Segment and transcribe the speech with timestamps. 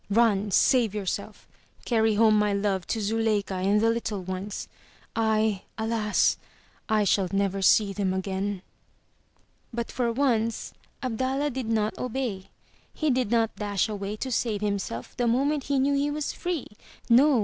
[0.09, 0.49] "Run!
[0.49, 1.47] Save yourself!
[1.85, 4.67] Carry home my love to Zuleika and the little ones.
[5.15, 6.37] I— alas!
[6.89, 8.63] I shall never see them again.*'
[9.71, 12.49] But for once, Abdallah did not obey.
[12.91, 16.65] He did not dash away to save himself the moment he knew he was free.
[17.07, 17.39] No!